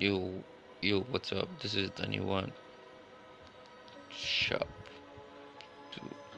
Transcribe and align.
Yo, 0.00 0.32
yo, 0.80 1.00
what's 1.10 1.30
up? 1.30 1.46
This 1.60 1.74
is 1.74 1.90
the 1.90 2.06
new 2.06 2.22
one. 2.22 2.50
Shop. 4.08 4.66
Dude. 5.92 6.29